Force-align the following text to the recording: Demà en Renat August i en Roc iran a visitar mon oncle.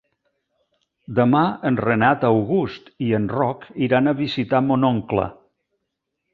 Demà 1.19 1.41
en 1.71 1.77
Renat 1.83 2.25
August 2.31 2.91
i 3.09 3.11
en 3.19 3.29
Roc 3.37 3.69
iran 3.91 4.13
a 4.13 4.17
visitar 4.25 4.67
mon 4.73 4.93
oncle. 4.93 5.31